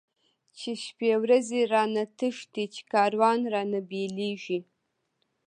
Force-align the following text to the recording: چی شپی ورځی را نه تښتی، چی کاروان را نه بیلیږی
چی 0.57 0.71
شپی 0.83 1.09
ورځی 1.23 1.61
را 1.73 1.83
نه 1.95 2.03
تښتی، 2.17 2.65
چی 2.73 2.81
کاروان 2.93 3.39
را 3.53 3.61
نه 3.71 3.79
بیلیږی 3.89 4.59